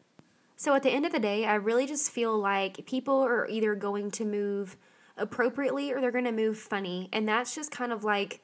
[0.56, 3.76] So, at the end of the day, I really just feel like people are either
[3.76, 4.78] going to move
[5.18, 7.10] appropriately or they're going to move funny.
[7.12, 8.42] And that's just kind of like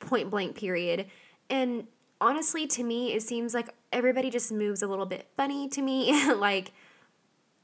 [0.00, 1.06] point blank, period.
[1.50, 1.86] And
[2.24, 6.32] honestly, to me, it seems like everybody just moves a little bit funny to me.
[6.34, 6.72] like,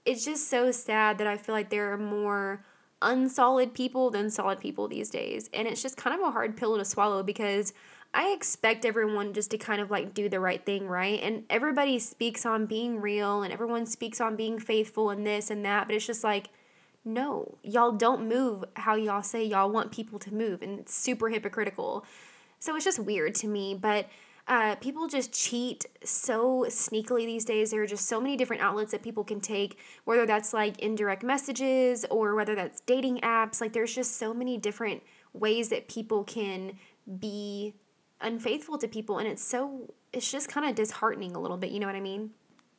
[0.05, 2.65] it's just so sad that I feel like there are more
[3.01, 5.49] unsolid people than solid people these days.
[5.55, 7.73] And it's just kind of a hard pill to swallow because
[8.13, 11.21] I expect everyone just to kind of like do the right thing, right?
[11.23, 15.65] And everybody speaks on being real and everyone speaks on being faithful and this and
[15.65, 16.51] that, but it's just like,
[17.03, 20.61] no, y'all don't move how y'all say y'all want people to move.
[20.61, 22.05] And it's super hypocritical.
[22.59, 23.75] So it's just weird to me.
[23.75, 24.07] But
[24.51, 27.71] uh, people just cheat so sneakily these days.
[27.71, 31.23] There are just so many different outlets that people can take, whether that's like indirect
[31.23, 33.61] messages or whether that's dating apps.
[33.61, 36.73] Like, there's just so many different ways that people can
[37.21, 37.77] be
[38.21, 39.19] unfaithful to people.
[39.19, 41.71] And it's so, it's just kind of disheartening a little bit.
[41.71, 42.31] You know what I mean?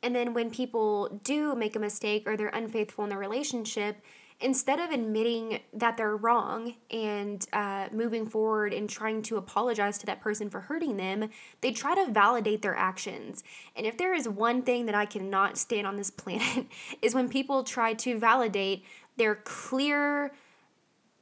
[0.02, 3.96] And then when people do make a mistake or they're unfaithful in their relationship,
[4.42, 10.06] instead of admitting that they're wrong and uh, moving forward and trying to apologize to
[10.06, 13.44] that person for hurting them, they try to validate their actions.
[13.76, 16.66] And if there is one thing that I cannot stand on this planet,
[17.00, 18.84] is when people try to validate
[19.16, 20.32] their clear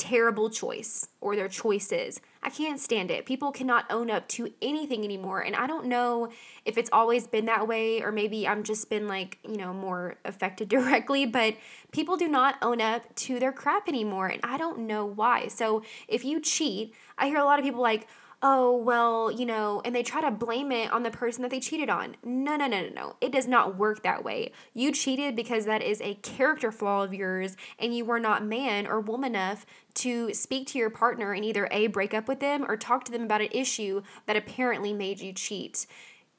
[0.01, 2.21] terrible choice or their choices.
[2.43, 3.27] I can't stand it.
[3.27, 5.41] People cannot own up to anything anymore.
[5.41, 6.31] And I don't know
[6.65, 10.17] if it's always been that way or maybe I'm just been like, you know, more
[10.25, 11.55] affected directly, but
[11.93, 14.29] people do not own up to their crap anymore.
[14.29, 15.49] And I don't know why.
[15.49, 18.09] So if you cheat, I hear a lot of people like,
[18.43, 21.61] oh, well, you know, and they try to blame it on the person that they
[21.61, 22.17] cheated on.
[22.25, 23.17] No, no, no, no, no.
[23.21, 24.53] It does not work that way.
[24.73, 28.87] You cheated because that is a character flaw of yours and you were not man
[28.87, 32.65] or woman enough to speak to your partner and either A, break up with them
[32.67, 35.87] or talk to them about an issue that apparently made you cheat.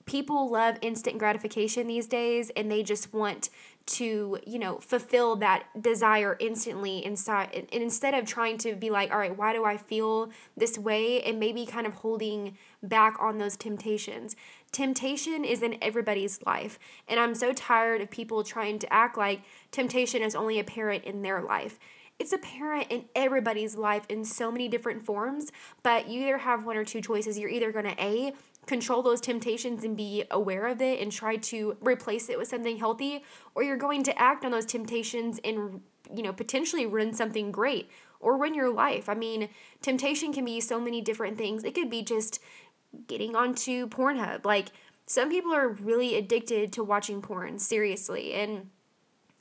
[0.05, 3.49] People love instant gratification these days and they just want
[3.85, 9.11] to you know fulfill that desire instantly inside and instead of trying to be like
[9.11, 11.21] all right why do i feel this way?
[11.23, 14.35] and maybe kind of holding back on those temptations.
[14.71, 19.41] Temptation is in everybody's life and i'm so tired of people trying to act like
[19.71, 21.79] temptation is only apparent in their life.
[22.19, 26.77] It's apparent in everybody's life in so many different forms but you either have one
[26.77, 27.37] or two choices.
[27.37, 28.33] You're either going to a
[28.67, 32.77] control those temptations and be aware of it and try to replace it with something
[32.77, 33.23] healthy
[33.55, 35.81] or you're going to act on those temptations and
[36.13, 39.09] you know potentially ruin something great or ruin your life.
[39.09, 39.49] I mean
[39.81, 41.63] temptation can be so many different things.
[41.63, 42.39] It could be just
[43.07, 44.45] getting onto pornhub.
[44.45, 44.67] Like
[45.05, 48.69] some people are really addicted to watching porn seriously and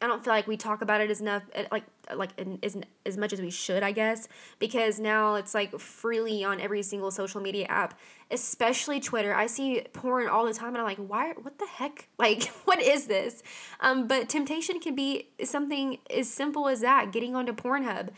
[0.02, 1.84] I don't feel like we talk about it as enough, eh, like
[2.14, 2.30] like
[2.62, 6.82] as as much as we should, I guess, because now it's like freely on every
[6.82, 7.98] single social media app,
[8.30, 9.34] especially Twitter.
[9.34, 11.32] I see porn all the time, and I'm like, why?
[11.40, 12.08] What the heck?
[12.18, 13.42] Like, what is this?
[13.80, 17.12] Um, but temptation can be something as simple as that.
[17.12, 18.10] Getting onto Pornhub.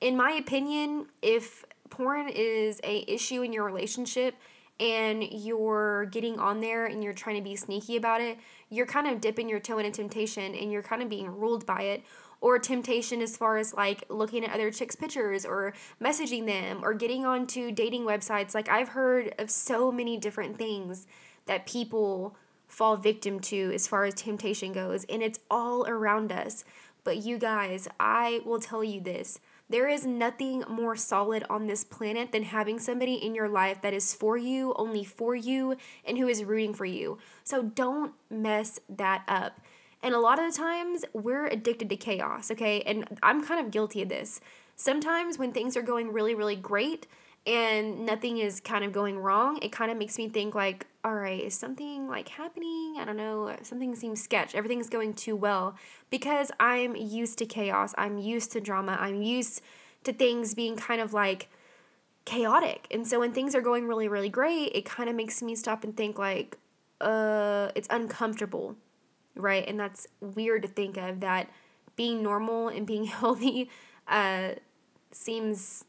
[0.00, 4.34] In my opinion, if porn is a issue in your relationship
[4.80, 8.38] and you're getting on there and you're trying to be sneaky about it,
[8.70, 11.82] you're kind of dipping your toe into temptation and you're kind of being ruled by
[11.82, 12.02] it.
[12.42, 16.94] Or temptation as far as like looking at other chicks' pictures or messaging them or
[16.94, 18.54] getting onto dating websites.
[18.54, 21.06] Like I've heard of so many different things
[21.44, 22.34] that people
[22.66, 26.64] fall victim to as far as temptation goes, and it's all around us.
[27.04, 29.38] But you guys, I will tell you this
[29.70, 33.94] there is nothing more solid on this planet than having somebody in your life that
[33.94, 37.18] is for you, only for you, and who is rooting for you.
[37.44, 39.60] So don't mess that up.
[40.02, 42.80] And a lot of the times, we're addicted to chaos, okay?
[42.82, 44.40] And I'm kind of guilty of this.
[44.74, 47.06] Sometimes when things are going really, really great,
[47.46, 51.14] and nothing is kind of going wrong, it kind of makes me think like, all
[51.14, 52.96] right, is something like happening?
[52.98, 53.56] I don't know.
[53.62, 54.54] Something seems sketch.
[54.54, 55.74] Everything's going too well
[56.10, 57.94] because I'm used to chaos.
[57.96, 58.98] I'm used to drama.
[59.00, 59.62] I'm used
[60.04, 61.48] to things being kind of like
[62.26, 62.86] chaotic.
[62.90, 65.84] And so when things are going really, really great, it kind of makes me stop
[65.84, 66.58] and think like,
[67.00, 68.76] uh, it's uncomfortable,
[69.34, 69.66] right?
[69.66, 71.48] And that's weird to think of that
[71.96, 73.70] being normal and being healthy
[74.06, 74.50] uh,
[75.12, 75.84] seems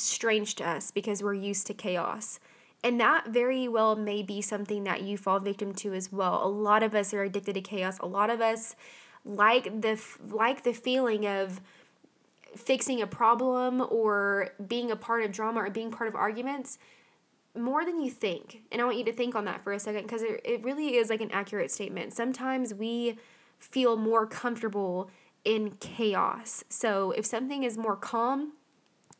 [0.00, 2.40] strange to us because we're used to chaos.
[2.82, 6.40] And that very well may be something that you fall victim to as well.
[6.42, 7.98] A lot of us are addicted to chaos.
[7.98, 8.74] A lot of us
[9.24, 11.60] like the like the feeling of
[12.56, 16.78] fixing a problem or being a part of drama or being part of arguments
[17.56, 18.62] more than you think.
[18.72, 20.96] And I want you to think on that for a second because it, it really
[20.96, 22.12] is like an accurate statement.
[22.12, 23.18] Sometimes we
[23.58, 25.10] feel more comfortable
[25.44, 26.64] in chaos.
[26.68, 28.52] So if something is more calm,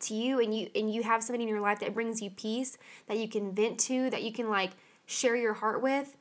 [0.01, 2.77] to you and you and you have somebody in your life that brings you peace
[3.07, 4.71] that you can vent to that you can like
[5.05, 6.15] share your heart with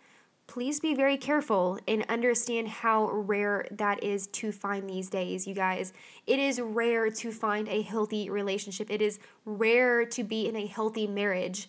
[0.50, 5.54] please be very careful and understand how rare that is to find these days you
[5.54, 5.92] guys.
[6.26, 8.90] It is rare to find a healthy relationship.
[8.90, 11.68] It is rare to be in a healthy marriage.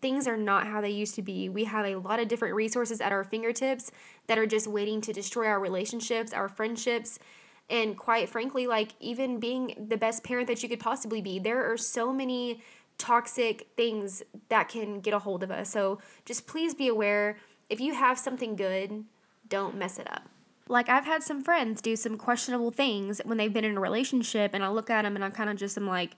[0.00, 1.48] Things are not how they used to be.
[1.48, 3.92] We have a lot of different resources at our fingertips
[4.26, 7.20] that are just waiting to destroy our relationships, our friendships,
[7.70, 11.70] and quite frankly like even being the best parent that you could possibly be there
[11.70, 12.60] are so many
[12.98, 15.70] toxic things that can get a hold of us.
[15.70, 17.36] So just please be aware
[17.68, 19.04] if you have something good
[19.48, 20.28] don't mess it up.
[20.68, 24.52] Like I've had some friends do some questionable things when they've been in a relationship
[24.54, 26.16] and I look at them and I kind of just am like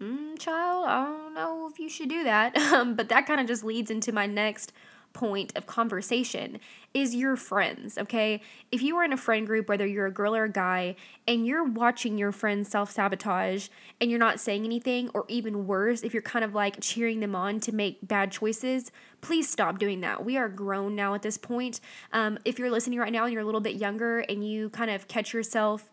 [0.00, 2.56] mm, child I don't know if you should do that.
[2.72, 4.72] Um, but that kind of just leads into my next
[5.12, 6.58] point of conversation
[6.94, 8.40] is your friends, okay?
[8.70, 10.96] If you are in a friend group, whether you're a girl or a guy,
[11.26, 13.68] and you're watching your friends self sabotage
[14.00, 17.34] and you're not saying anything, or even worse, if you're kind of like cheering them
[17.34, 20.24] on to make bad choices, please stop doing that.
[20.24, 21.80] We are grown now at this point.
[22.12, 24.90] Um, if you're listening right now and you're a little bit younger and you kind
[24.90, 25.90] of catch yourself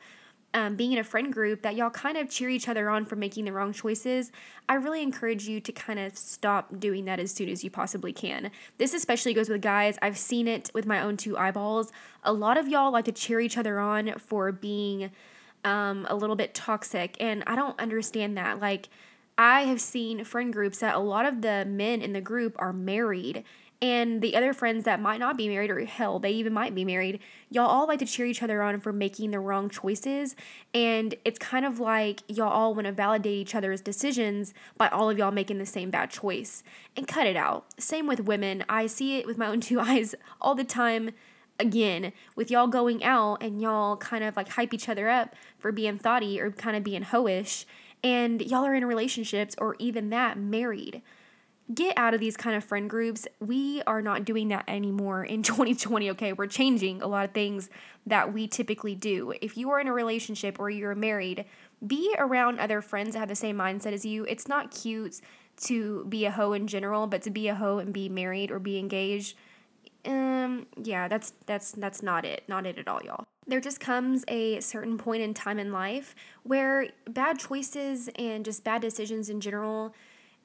[0.53, 3.15] um, being in a friend group that y'all kind of cheer each other on for
[3.15, 4.31] making the wrong choices,
[4.67, 8.13] I really encourage you to kind of stop doing that as soon as you possibly
[8.13, 8.51] can.
[8.77, 9.97] This especially goes with guys.
[10.01, 11.91] I've seen it with my own two eyeballs.
[12.23, 15.11] A lot of y'all like to cheer each other on for being
[15.63, 18.59] um, a little bit toxic, and I don't understand that.
[18.59, 18.89] Like,
[19.37, 22.73] I have seen friend groups that a lot of the men in the group are
[22.73, 23.43] married
[23.81, 26.83] and the other friends that might not be married, or hell, they even might be
[26.83, 30.35] married, y'all all like to cheer each other on for making the wrong choices.
[30.73, 35.09] And it's kind of like y'all all want to validate each other's decisions by all
[35.09, 36.61] of y'all making the same bad choice.
[36.97, 37.67] And cut it out.
[37.79, 38.65] Same with women.
[38.67, 41.11] I see it with my own two eyes all the time.
[41.57, 45.71] Again, with y'all going out and y'all kind of like hype each other up for
[45.71, 47.65] being thoughty or kind of being hoish,
[48.01, 51.01] and y'all are in relationships or even that married
[51.73, 53.27] get out of these kind of friend groups.
[53.39, 56.33] We are not doing that anymore in 2020, okay?
[56.33, 57.69] We're changing a lot of things
[58.05, 59.33] that we typically do.
[59.41, 61.45] If you are in a relationship or you're married,
[61.85, 64.25] be around other friends that have the same mindset as you.
[64.25, 65.21] It's not cute
[65.63, 68.59] to be a hoe in general, but to be a hoe and be married or
[68.59, 69.35] be engaged,
[70.05, 72.43] um yeah, that's that's that's not it.
[72.47, 73.25] Not it at all, y'all.
[73.47, 78.63] There just comes a certain point in time in life where bad choices and just
[78.63, 79.93] bad decisions in general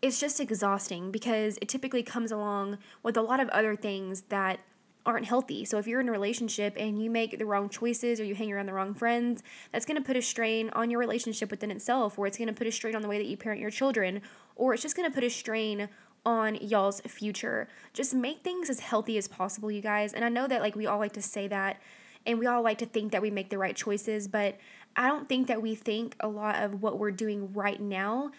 [0.04, 4.60] it's just exhausting because it typically comes along with a lot of other things that
[5.06, 5.64] aren't healthy.
[5.64, 8.52] So if you're in a relationship and you make the wrong choices or you hang
[8.52, 12.18] around the wrong friends, that's going to put a strain on your relationship within itself
[12.18, 14.20] or it's going to put a strain on the way that you parent your children
[14.56, 15.88] or it's just going to put a strain
[16.26, 17.66] on y'all's future.
[17.94, 20.12] Just make things as healthy as possible, you guys.
[20.12, 21.80] And I know that like we all like to say that
[22.26, 24.58] and we all like to think that we make the right choices, but
[24.96, 28.32] I don't think that we think a lot of what we're doing right now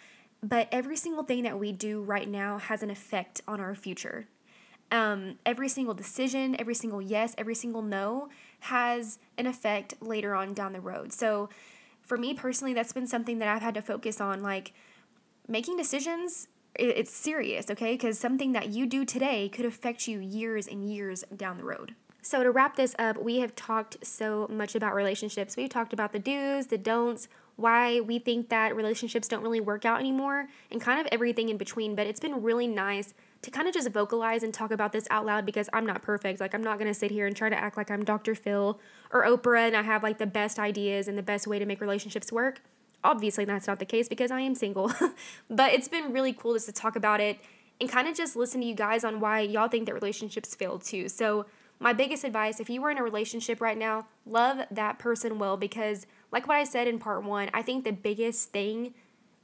[0.44, 4.28] but every single thing that we do right now has an effect on our future.
[4.92, 8.30] Um, every single decision, every single yes, every single no
[8.62, 11.12] has an effect later on down the road.
[11.12, 11.50] So,
[12.02, 14.44] for me personally, that's been something that I've had to focus on.
[14.44, 14.74] Like,
[15.48, 17.94] making decisions, it's serious, okay?
[17.94, 21.96] Because something that you do today could affect you years and years down the road.
[22.26, 25.56] So, to wrap this up, we have talked so much about relationships.
[25.56, 29.86] We've talked about the do's, the don'ts, why we think that relationships don't really work
[29.86, 31.94] out anymore, and kind of everything in between.
[31.94, 33.14] But it's been really nice
[33.44, 36.40] to kind of just vocalize and talk about this out loud because I'm not perfect.
[36.40, 38.34] Like, I'm not going to sit here and try to act like I'm Dr.
[38.34, 38.80] Phil
[39.12, 41.80] or Oprah and I have like the best ideas and the best way to make
[41.80, 42.60] relationships work.
[43.04, 44.92] Obviously, that's not the case because I am single.
[45.52, 47.38] but it's been really cool just to talk about it
[47.80, 50.80] and kind of just listen to you guys on why y'all think that relationships fail
[50.80, 51.08] too.
[51.08, 51.46] So,
[51.80, 55.58] my biggest advice if you were in a relationship right now, love that person well
[55.58, 58.94] because, like what I said in part one, I think the biggest thing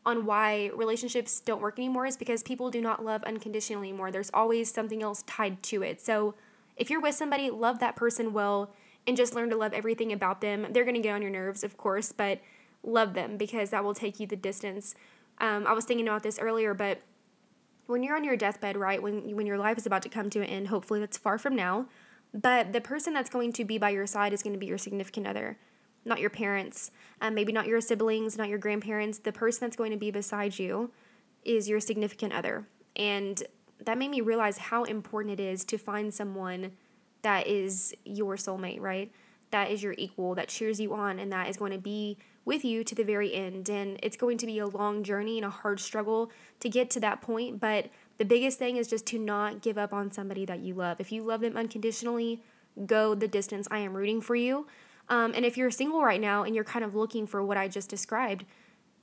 [0.06, 4.12] on why relationships don't work anymore is because people do not love unconditionally anymore.
[4.12, 6.02] There's always something else tied to it.
[6.02, 6.36] So,
[6.78, 8.74] if you're with somebody, love that person well
[9.06, 10.68] and just learn to love everything about them.
[10.72, 12.40] They're going to get on your nerves, of course, but
[12.84, 14.96] love them because that will take you the distance.
[15.40, 17.02] Um, I was thinking about this earlier, but
[17.88, 20.40] when you're on your deathbed, right, when when your life is about to come to
[20.40, 21.88] an end, hopefully that's far from now,
[22.34, 24.78] but the person that's going to be by your side is going to be your
[24.78, 25.58] significant other,
[26.06, 29.20] not your parents, um, maybe not your siblings, not your grandparents.
[29.20, 30.92] The person that's going to be beside you
[31.44, 32.66] is your significant other.
[32.96, 33.44] And
[33.86, 36.72] that made me realize how important it is to find someone
[37.22, 39.12] that is your soulmate, right?
[39.52, 42.64] That is your equal, that cheers you on, and that is going to be with
[42.64, 43.70] you to the very end.
[43.70, 47.00] And it's going to be a long journey and a hard struggle to get to
[47.02, 47.88] that point, but
[48.22, 51.00] the biggest thing is just to not give up on somebody that you love.
[51.00, 52.44] If you love them unconditionally,
[52.86, 53.68] go the distance.
[53.72, 54.68] I am rooting for you.
[55.10, 57.68] Um, and if you're single right now and you're kind of looking for what I
[57.68, 58.46] just described,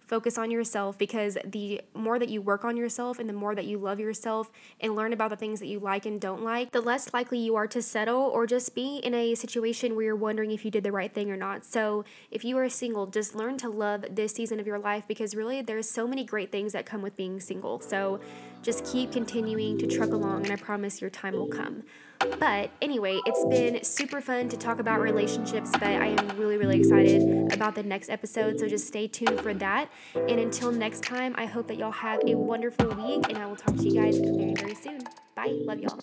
[0.08, 3.66] focus on yourself because the more that you work on yourself and the more that
[3.66, 4.50] you love yourself
[4.80, 7.54] and learn about the things that you like and don't like, the less likely you
[7.56, 10.82] are to settle or just be in a situation where you're wondering if you did
[10.82, 11.64] the right thing or not.
[11.64, 15.34] So, if you are single, just learn to love this season of your life because
[15.34, 17.80] really there's so many great things that come with being single.
[17.80, 18.20] So,
[18.62, 21.84] just keep continuing to truck along and I promise your time will come.
[22.18, 26.78] But anyway, it's been super fun to talk about relationships, but I am really, really
[26.78, 28.58] excited about the next episode.
[28.58, 29.88] So just stay tuned for that.
[30.14, 33.56] And until next time, I hope that y'all have a wonderful week, and I will
[33.56, 35.00] talk to you guys very, very soon.
[35.34, 35.58] Bye.
[35.64, 35.98] Love y'all.